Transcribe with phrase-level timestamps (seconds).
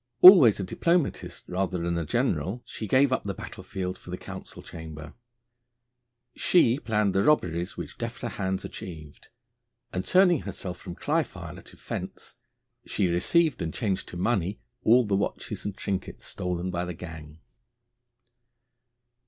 [0.21, 4.63] Always a diplomatist rather than a general, she gave up the battlefield for the council
[4.63, 5.13] chamber.
[6.35, 9.27] She planned the robberies which defter hands achieved;
[9.93, 12.33] and, turning herself from cly filer to fence,
[12.83, 17.37] she received and changed to money all the watches and trinkets stolen by the gang.